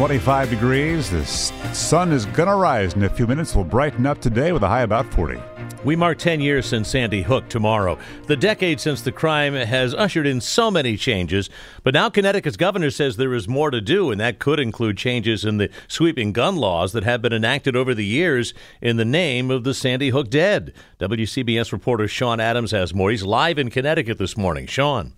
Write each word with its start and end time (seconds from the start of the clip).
25 0.00 0.48
degrees. 0.48 1.10
The 1.10 1.26
sun 1.74 2.10
is 2.10 2.24
going 2.24 2.48
to 2.48 2.54
rise 2.54 2.94
in 2.94 3.02
a 3.02 3.10
few 3.10 3.26
minutes. 3.26 3.54
We'll 3.54 3.66
brighten 3.66 4.06
up 4.06 4.18
today 4.18 4.50
with 4.50 4.62
a 4.62 4.66
high 4.66 4.80
about 4.80 5.12
40. 5.12 5.38
We 5.84 5.94
mark 5.94 6.16
10 6.16 6.40
years 6.40 6.64
since 6.64 6.88
Sandy 6.88 7.20
Hook 7.20 7.50
tomorrow. 7.50 7.98
The 8.26 8.34
decade 8.34 8.80
since 8.80 9.02
the 9.02 9.12
crime 9.12 9.52
has 9.52 9.92
ushered 9.92 10.26
in 10.26 10.40
so 10.40 10.70
many 10.70 10.96
changes, 10.96 11.50
but 11.82 11.92
now 11.92 12.08
Connecticut's 12.08 12.56
governor 12.56 12.90
says 12.90 13.18
there 13.18 13.34
is 13.34 13.46
more 13.46 13.70
to 13.70 13.82
do, 13.82 14.10
and 14.10 14.18
that 14.22 14.38
could 14.38 14.58
include 14.58 14.96
changes 14.96 15.44
in 15.44 15.58
the 15.58 15.68
sweeping 15.86 16.32
gun 16.32 16.56
laws 16.56 16.92
that 16.92 17.04
have 17.04 17.20
been 17.20 17.34
enacted 17.34 17.76
over 17.76 17.94
the 17.94 18.06
years 18.06 18.54
in 18.80 18.96
the 18.96 19.04
name 19.04 19.50
of 19.50 19.64
the 19.64 19.74
Sandy 19.74 20.08
Hook 20.08 20.30
dead. 20.30 20.72
WCBS 20.98 21.72
reporter 21.72 22.08
Sean 22.08 22.40
Adams 22.40 22.70
has 22.70 22.94
more. 22.94 23.10
He's 23.10 23.22
live 23.22 23.58
in 23.58 23.68
Connecticut 23.68 24.16
this 24.16 24.34
morning. 24.34 24.66
Sean. 24.66 25.12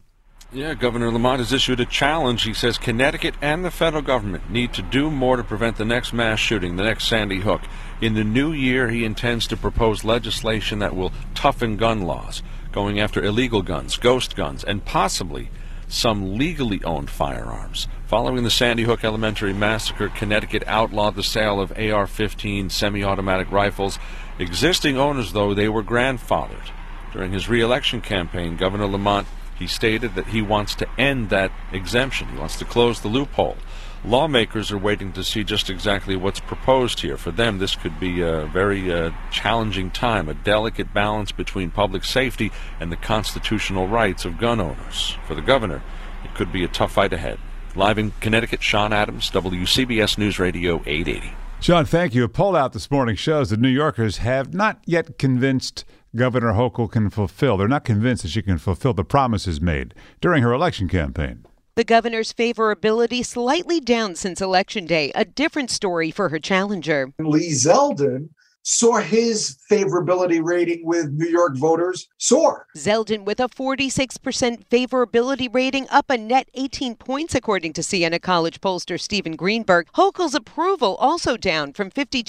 Yeah, 0.55 0.75
Governor 0.75 1.11
Lamont 1.11 1.39
has 1.39 1.51
issued 1.51 1.81
a 1.81 1.87
challenge. 1.87 2.43
He 2.43 2.53
says 2.53 2.77
Connecticut 2.77 3.35
and 3.41 3.65
the 3.65 3.71
federal 3.71 4.03
government 4.03 4.51
need 4.51 4.75
to 4.75 4.83
do 4.83 5.11
more 5.11 5.39
to 5.39 5.43
prevent 5.43 5.79
the 5.79 5.87
next 5.87 6.13
mass 6.13 6.41
shooting, 6.41 6.77
the 6.77 6.83
next 6.83 7.09
Sandy 7.09 7.41
Hook. 7.41 7.63
In 8.03 8.13
the 8.13 8.23
new 8.23 8.53
year, 8.53 8.91
he 8.91 9.07
intends 9.07 9.47
to 9.47 9.57
propose 9.57 10.05
legislation 10.05 10.79
that 10.81 10.95
will 10.95 11.11
toughen 11.35 11.79
gun 11.79 12.03
laws, 12.03 12.43
going 12.71 13.01
after 13.01 13.25
illegal 13.25 13.63
guns, 13.63 13.97
ghost 13.97 14.37
guns, 14.37 14.63
and 14.63 14.85
possibly 14.85 15.49
some 15.89 16.37
legally 16.37 16.85
owned 16.85 17.09
firearms. 17.09 17.89
Following 18.07 18.45
the 18.45 18.51
Sandy 18.51 18.83
Hook 18.83 19.05
Elementary 19.05 19.55
massacre, 19.55 20.11
Connecticut 20.11 20.65
outlawed 20.67 21.15
the 21.15 21.23
sale 21.23 21.63
of 21.63 21.73
AR 21.79 22.07
15 22.07 22.69
semi 22.69 23.03
automatic 23.03 23.51
rifles. 23.51 23.99
Existing 24.39 24.99
owners, 24.99 25.33
though, 25.33 25.55
they 25.55 25.71
were 25.71 25.83
grandfathered. 25.83 26.71
During 27.15 27.33
his 27.33 27.49
re 27.49 27.63
election 27.63 28.03
campaign, 28.03 28.59
Governor 28.59 28.87
Lamont 28.87 29.27
he 29.59 29.67
stated 29.67 30.15
that 30.15 30.29
he 30.29 30.43
wants 30.43 30.75
to 30.77 30.89
end 30.99 31.31
that 31.31 31.53
exemption. 31.73 32.29
He 32.29 32.39
wants 32.39 32.57
to 32.59 32.65
close 32.65 33.01
the 33.01 33.09
loophole. 33.09 33.57
Lawmakers 34.05 34.73
are 34.73 34.79
waiting 34.79 35.13
to 35.13 35.23
see 35.23 35.45
just 35.45 35.71
exactly 35.71 36.17
what's 36.17 36.41
proposed 36.41 37.01
here. 37.01 37.17
For 37.17 37.31
them, 37.31 37.59
this 37.59 37.77
could 37.77 38.01
be 38.01 38.21
a 38.21 38.47
very 38.47 38.93
uh, 38.93 39.13
challenging 39.31 39.93
time, 39.93 40.29
a 40.29 40.35
delicate 40.35 40.93
balance 40.93 41.31
between 41.31 41.71
public 41.71 42.03
safety 42.03 42.51
and 42.81 42.91
the 42.91 42.97
constitutional 42.97 43.87
rights 43.87 44.25
of 44.25 44.39
gun 44.39 44.61
owners. 44.61 45.17
For 45.29 45.37
the 45.37 45.43
governor, 45.43 45.83
it 46.25 46.35
could 46.35 46.51
be 46.51 46.65
a 46.65 46.69
tough 46.69 46.93
fight 46.93 47.13
ahead. 47.13 47.39
Live 47.77 47.97
in 47.97 48.13
Connecticut, 48.21 48.61
Sean 48.61 48.93
Adams, 48.93 49.31
WCBS 49.31 50.19
News 50.19 50.39
Radio 50.41 50.83
880. 50.85 51.35
Sean, 51.61 51.85
thank 51.85 52.13
you. 52.13 52.25
A 52.25 52.29
poll 52.29 52.57
out 52.57 52.73
this 52.73 52.91
morning 52.91 53.15
shows 53.15 53.51
that 53.51 53.61
New 53.61 53.69
Yorkers 53.69 54.17
have 54.17 54.53
not 54.53 54.81
yet 54.85 55.17
convinced 55.17 55.85
Governor 56.15 56.53
Hochul 56.53 56.91
can 56.93 57.09
fulfill. 57.09 57.57
They're 57.57 57.69
not 57.69 57.85
convinced 57.85 58.23
that 58.23 58.29
she 58.29 58.43
can 58.43 58.59
fulfill 58.59 58.93
the 58.93 59.05
promises 59.05 59.63
made 59.63 59.95
during 60.21 60.43
her 60.43 60.53
election 60.53 60.87
campaign. 60.87 61.47
The 61.75 61.85
governor's 61.85 62.35
favorability 62.35 63.25
slightly 63.25 63.81
down 63.81 64.15
since 64.17 64.43
Election 64.43 64.85
Day, 64.85 65.11
a 65.15 65.25
different 65.25 65.71
story 65.71 66.11
for 66.11 66.29
her 66.29 66.39
challenger. 66.39 67.15
Lee 67.19 67.53
Zeldin 67.53 68.29
saw 68.63 68.99
his 68.99 69.57
favorability 69.71 70.39
rating 70.43 70.85
with 70.85 71.11
New 71.13 71.27
York 71.27 71.57
voters 71.57 72.09
soar. 72.19 72.67
Zeldin 72.77 73.25
with 73.25 73.41
a 73.41 73.49
46% 73.49 74.67
favorability 74.69 75.53
rating, 75.53 75.89
up 75.89 76.11
a 76.11 76.19
net 76.19 76.49
18 76.53 76.95
points, 76.97 77.35
according 77.35 77.73
to 77.73 77.83
Siena 77.83 78.19
College 78.19 78.61
pollster 78.61 79.01
Stephen 79.01 79.35
Greenberg. 79.35 79.89
Hochul's 79.95 80.35
approval 80.35 80.97
also 80.97 81.39
down 81.39 81.73
from 81.73 81.91
52% 81.91 82.23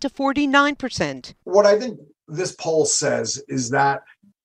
to 0.00 0.10
49%. 0.10 1.34
What 1.44 1.66
I 1.66 1.78
think 1.78 1.98
this 2.34 2.52
poll 2.52 2.84
says 2.84 3.42
is 3.48 3.70
that 3.70 4.02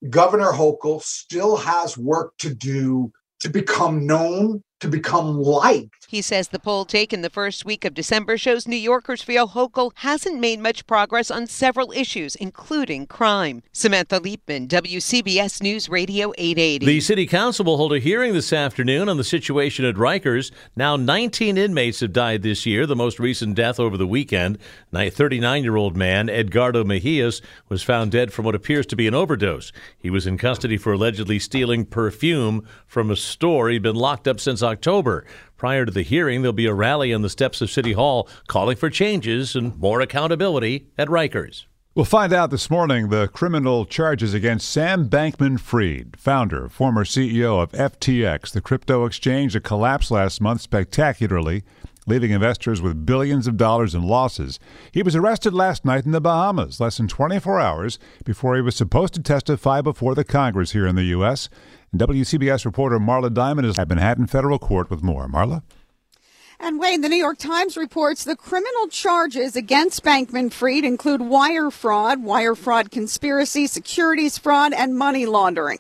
Governor 0.10 0.52
Hochul 0.52 1.02
still 1.02 1.58
has 1.58 1.98
work 1.98 2.38
to 2.40 2.54
do 2.54 3.12
to 3.40 3.50
become 3.50 4.06
known 4.06 4.64
to 4.80 4.88
become 4.88 5.42
liked. 5.42 5.97
He 6.10 6.22
says 6.22 6.48
the 6.48 6.60
poll 6.60 6.86
taken 6.86 7.22
the 7.22 7.30
first 7.30 7.66
week 7.66 7.84
of 7.84 7.94
December 7.94 8.38
shows 8.38 8.66
New 8.66 8.78
Yorkers 8.78 9.22
feel 9.22 9.50
Hochul 9.50 9.92
hasn't 9.96 10.40
made 10.40 10.62
much 10.62 10.88
progress 10.88 11.30
on 11.30 11.48
several 11.48 11.92
issues, 11.92 12.34
including 12.36 13.08
crime. 13.08 13.62
Samantha 13.74 14.22
Liebman, 14.22 14.70
WCBS 14.70 15.62
News 15.62 15.90
Radio 15.90 16.32
880. 16.38 16.86
The 16.86 17.02
City 17.02 17.28
Council 17.28 17.66
will 17.66 17.76
hold 17.76 17.92
a 17.92 18.00
hearing 18.00 18.32
this 18.32 18.54
afternoon 18.54 19.10
on 19.10 19.18
the 19.18 19.24
situation 19.26 19.84
at 19.84 19.96
Rikers. 19.96 20.50
Now, 20.78 20.96
19 20.96 21.58
inmates 21.58 22.00
have 22.00 22.14
died 22.14 22.42
this 22.42 22.66
year. 22.66 22.86
The 22.86 22.96
most 22.96 23.20
recent 23.20 23.56
death 23.56 23.78
over 23.78 23.98
the 23.98 24.08
weekend, 24.08 24.60
39 24.94 25.62
year 25.62 25.76
old 25.76 25.98
man 25.98 26.30
Edgardo 26.30 26.86
Mejias 26.86 27.42
was 27.68 27.84
found 27.84 28.14
dead 28.14 28.32
from 28.32 28.46
what 28.46 28.56
appears 28.56 28.86
to 28.86 28.96
be 28.96 29.08
an 29.08 29.14
overdose. 29.14 29.74
He 30.00 30.10
was 30.10 30.26
in 30.26 30.38
custody 30.38 30.78
for 30.78 30.94
allegedly 30.94 31.38
stealing 31.38 31.84
perfume 31.86 32.66
from 32.86 33.12
a 33.12 33.18
store. 33.18 33.68
He'd 33.68 33.84
been 33.84 33.98
locked 33.98 34.30
up 34.30 34.40
since 34.40 34.64
October. 34.64 35.26
Prior 35.58 35.86
to 35.86 35.92
the 35.92 36.04
hearing, 36.04 36.44
there'll 36.44 36.54
be 36.54 36.68
a 36.68 36.74
rally 36.74 37.12
on 37.12 37.24
the 37.24 37.32
steps 37.32 37.62
of 37.62 37.72
City 37.72 37.94
Hall 37.94 38.30
calling 38.48 38.78
for 38.78 38.92
changes 38.92 39.56
and 39.56 39.76
more 39.80 40.02
accountability 40.02 40.88
at 41.00 41.08
Rikers. 41.08 41.66
We'll 41.96 42.06
find 42.06 42.32
out 42.32 42.52
this 42.52 42.70
morning 42.70 43.10
the 43.10 43.28
criminal 43.28 43.84
charges 43.84 44.36
against 44.36 44.70
Sam 44.70 45.10
Bankman 45.10 45.60
Fried, 45.60 46.16
founder, 46.16 46.70
former 46.70 47.04
CEO 47.04 47.60
of 47.60 47.72
FTX, 47.72 48.52
the 48.52 48.62
crypto 48.62 49.06
exchange 49.06 49.54
that 49.54 49.64
collapsed 49.64 50.12
last 50.12 50.40
month 50.40 50.62
spectacularly, 50.62 51.64
leaving 52.08 52.32
investors 52.32 52.82
with 52.82 53.06
billions 53.06 53.46
of 53.46 53.58
dollars 53.58 53.94
in 53.94 54.02
losses. 54.02 54.60
He 54.92 55.04
was 55.04 55.16
arrested 55.16 55.54
last 55.54 55.86
night 55.86 56.06
in 56.06 56.12
the 56.12 56.22
Bahamas, 56.22 56.80
less 56.80 56.98
than 56.98 57.08
24 57.08 57.60
hours 57.60 58.00
before 58.26 58.56
he 58.56 58.62
was 58.62 58.76
supposed 58.76 59.14
to 59.14 59.22
testify 59.22 59.82
before 59.82 60.16
the 60.16 60.24
Congress 60.24 60.72
here 60.72 60.88
in 60.88 60.96
the 60.96 61.04
U.S. 61.04 61.50
WCBS 61.96 62.66
reporter 62.66 62.98
Marla 62.98 63.34
Diamond 63.34 63.68
is 63.68 63.78
at 63.78 63.90
Manhattan 63.90 64.26
Federal 64.26 64.58
Court 64.58 64.90
with 64.90 65.04
more. 65.04 65.28
Marla? 65.28 65.62
And 66.60 66.80
Wayne, 66.80 67.02
the 67.02 67.10
New 67.10 67.18
York 67.18 67.38
Times 67.38 67.78
reports 67.78 68.24
the 68.24 68.36
criminal 68.36 68.88
charges 68.88 69.56
against 69.56 70.04
Bankman 70.04 70.52
Fried 70.52 70.84
include 70.84 71.22
wire 71.22 71.70
fraud, 71.70 72.24
wire 72.24 72.56
fraud 72.56 72.90
conspiracy, 72.90 73.68
securities 73.68 74.40
fraud, 74.40 74.74
and 74.74 74.98
money 74.98 75.28
laundering. 75.28 75.78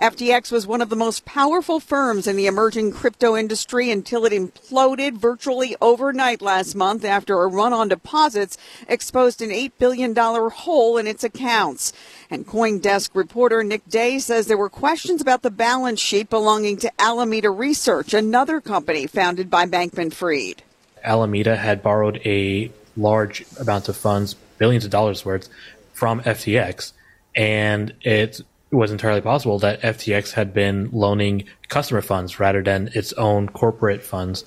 FTX 0.00 0.50
was 0.50 0.66
one 0.66 0.80
of 0.80 0.88
the 0.88 0.96
most 0.96 1.26
powerful 1.26 1.78
firms 1.78 2.26
in 2.26 2.34
the 2.34 2.46
emerging 2.46 2.90
crypto 2.90 3.36
industry 3.36 3.90
until 3.90 4.24
it 4.24 4.32
imploded 4.32 5.18
virtually 5.18 5.76
overnight 5.78 6.40
last 6.40 6.74
month 6.74 7.04
after 7.04 7.42
a 7.42 7.46
run 7.46 7.74
on 7.74 7.88
deposits 7.88 8.56
exposed 8.88 9.42
an 9.42 9.50
$8 9.50 9.72
billion 9.78 10.14
hole 10.16 10.96
in 10.96 11.06
its 11.06 11.22
accounts. 11.22 11.92
And 12.30 12.46
Coindesk 12.46 13.10
reporter 13.12 13.62
Nick 13.62 13.86
Day 13.90 14.18
says 14.18 14.46
there 14.46 14.56
were 14.56 14.70
questions 14.70 15.20
about 15.20 15.42
the 15.42 15.50
balance 15.50 16.00
sheet 16.00 16.30
belonging 16.30 16.78
to 16.78 16.90
Alameda 16.98 17.50
Research, 17.50 18.14
another 18.14 18.62
company 18.62 19.06
founded 19.06 19.50
by 19.50 19.66
Bankman 19.66 20.14
Fried. 20.14 20.62
Alameda 21.04 21.56
had 21.56 21.82
borrowed 21.82 22.22
a 22.24 22.72
large 22.96 23.44
amount 23.58 23.90
of 23.90 23.98
funds, 23.98 24.32
billions 24.56 24.86
of 24.86 24.90
dollars 24.90 25.26
worth, 25.26 25.50
from 25.92 26.22
FTX, 26.22 26.92
and 27.36 27.92
it 28.00 28.40
it 28.70 28.76
was 28.76 28.92
entirely 28.92 29.20
possible 29.20 29.58
that 29.58 29.80
FTX 29.82 30.32
had 30.32 30.54
been 30.54 30.90
loaning 30.92 31.44
customer 31.68 32.00
funds 32.00 32.38
rather 32.38 32.62
than 32.62 32.90
its 32.94 33.12
own 33.14 33.48
corporate 33.48 34.02
funds 34.02 34.44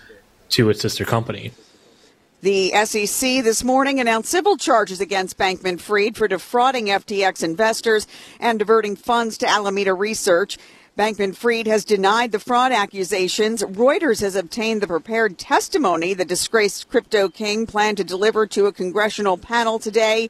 to 0.49 0.69
its 0.69 0.81
sister 0.81 1.03
company. 1.03 1.51
The 2.41 2.71
SEC 2.85 3.43
this 3.43 3.63
morning 3.63 3.99
announced 3.99 4.29
civil 4.29 4.57
charges 4.57 4.99
against 4.99 5.37
Bankman 5.37 5.79
Fried 5.79 6.17
for 6.17 6.27
defrauding 6.27 6.87
FTX 6.87 7.43
investors 7.43 8.05
and 8.39 8.59
diverting 8.59 8.95
funds 8.95 9.37
to 9.39 9.47
Alameda 9.47 9.93
Research. 9.93 10.57
Bankman 10.97 11.35
Fried 11.35 11.67
has 11.67 11.83
denied 11.85 12.31
the 12.31 12.39
fraud 12.39 12.71
accusations. 12.71 13.63
Reuters 13.63 14.21
has 14.21 14.35
obtained 14.35 14.81
the 14.81 14.87
prepared 14.87 15.37
testimony 15.37 16.13
the 16.13 16.25
disgraced 16.25 16.87
crypto 16.89 17.29
king 17.29 17.65
planned 17.65 17.97
to 17.97 18.03
deliver 18.03 18.45
to 18.47 18.67
a 18.67 18.73
congressional 18.73 19.37
panel 19.37 19.79
today. 19.79 20.29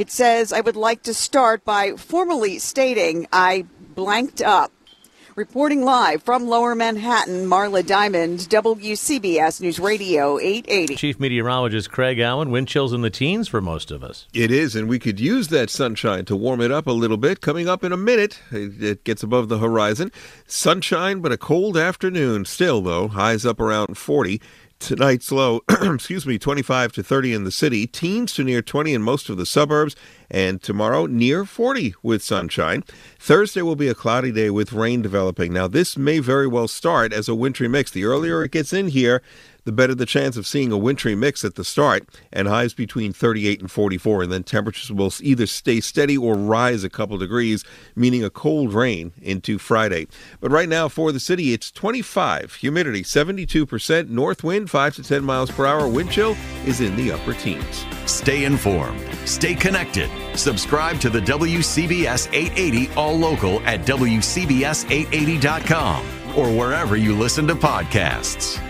It 0.00 0.10
says, 0.10 0.50
I 0.50 0.62
would 0.62 0.76
like 0.76 1.02
to 1.02 1.12
start 1.12 1.62
by 1.62 1.92
formally 1.92 2.58
stating 2.58 3.28
I 3.34 3.66
blanked 3.94 4.40
up. 4.40 4.72
Reporting 5.36 5.84
live 5.84 6.22
from 6.22 6.48
Lower 6.48 6.74
Manhattan, 6.74 7.44
Marla 7.44 7.86
Diamond, 7.86 8.38
WCBS 8.48 9.60
News 9.60 9.78
Radio 9.78 10.38
880. 10.38 10.96
Chief 10.96 11.20
meteorologist 11.20 11.90
Craig 11.90 12.18
Allen, 12.18 12.50
wind 12.50 12.66
chills 12.66 12.94
in 12.94 13.02
the 13.02 13.10
teens 13.10 13.46
for 13.46 13.60
most 13.60 13.90
of 13.90 14.02
us. 14.02 14.26
It 14.32 14.50
is, 14.50 14.74
and 14.74 14.88
we 14.88 14.98
could 14.98 15.20
use 15.20 15.48
that 15.48 15.68
sunshine 15.68 16.24
to 16.24 16.34
warm 16.34 16.62
it 16.62 16.72
up 16.72 16.86
a 16.86 16.92
little 16.92 17.18
bit. 17.18 17.42
Coming 17.42 17.68
up 17.68 17.84
in 17.84 17.92
a 17.92 17.98
minute, 17.98 18.40
it 18.50 19.04
gets 19.04 19.22
above 19.22 19.50
the 19.50 19.58
horizon. 19.58 20.10
Sunshine, 20.46 21.20
but 21.20 21.30
a 21.30 21.36
cold 21.36 21.76
afternoon. 21.76 22.46
Still, 22.46 22.80
though, 22.80 23.08
highs 23.08 23.44
up 23.44 23.60
around 23.60 23.98
40. 23.98 24.40
Tonight's 24.80 25.30
low, 25.30 25.60
excuse 25.82 26.26
me, 26.26 26.38
25 26.38 26.92
to 26.92 27.02
30 27.02 27.34
in 27.34 27.44
the 27.44 27.50
city, 27.50 27.86
teens 27.86 28.32
to 28.34 28.42
near 28.42 28.62
20 28.62 28.94
in 28.94 29.02
most 29.02 29.28
of 29.28 29.36
the 29.36 29.46
suburbs, 29.46 29.94
and 30.30 30.62
tomorrow 30.62 31.06
near 31.06 31.44
40 31.44 31.94
with 32.02 32.22
sunshine. 32.22 32.82
Thursday 33.18 33.62
will 33.62 33.76
be 33.76 33.88
a 33.88 33.94
cloudy 33.94 34.32
day 34.32 34.48
with 34.50 34.72
rain 34.72 35.02
developing. 35.02 35.52
Now, 35.52 35.68
this 35.68 35.96
may 35.96 36.18
very 36.18 36.46
well 36.46 36.66
start 36.66 37.12
as 37.12 37.28
a 37.28 37.34
wintry 37.34 37.68
mix. 37.68 37.90
The 37.90 38.04
earlier 38.04 38.42
it 38.42 38.52
gets 38.52 38.72
in 38.72 38.88
here, 38.88 39.22
the 39.64 39.72
better 39.72 39.94
the 39.94 40.06
chance 40.06 40.36
of 40.36 40.46
seeing 40.46 40.72
a 40.72 40.78
wintry 40.78 41.14
mix 41.14 41.44
at 41.44 41.54
the 41.54 41.64
start, 41.64 42.08
and 42.32 42.48
highs 42.48 42.74
between 42.74 43.12
38 43.12 43.60
and 43.60 43.70
44. 43.70 44.24
And 44.24 44.32
then 44.32 44.42
temperatures 44.42 44.90
will 44.90 45.12
either 45.20 45.46
stay 45.46 45.80
steady 45.80 46.16
or 46.16 46.34
rise 46.34 46.82
a 46.84 46.90
couple 46.90 47.18
degrees, 47.18 47.64
meaning 47.94 48.24
a 48.24 48.30
cold 48.30 48.72
rain 48.72 49.12
into 49.20 49.58
Friday. 49.58 50.06
But 50.40 50.50
right 50.50 50.68
now 50.68 50.88
for 50.88 51.12
the 51.12 51.20
city, 51.20 51.52
it's 51.52 51.70
25, 51.70 52.54
humidity 52.54 53.02
72%, 53.02 54.08
north 54.08 54.42
wind 54.42 54.70
5 54.70 54.94
to 54.96 55.02
10 55.02 55.22
miles 55.24 55.50
per 55.50 55.66
hour, 55.66 55.86
wind 55.88 56.10
chill 56.10 56.36
is 56.66 56.80
in 56.80 56.96
the 56.96 57.12
upper 57.12 57.34
teens. 57.34 57.84
Stay 58.06 58.44
informed, 58.44 59.04
stay 59.26 59.54
connected. 59.54 60.08
Subscribe 60.36 61.00
to 61.00 61.10
the 61.10 61.20
WCBS 61.20 62.32
880 62.32 62.90
All 62.94 63.16
Local 63.16 63.60
at 63.60 63.80
WCBS880.com 63.80 66.06
or 66.36 66.56
wherever 66.56 66.96
you 66.96 67.16
listen 67.16 67.46
to 67.48 67.54
podcasts. 67.54 68.69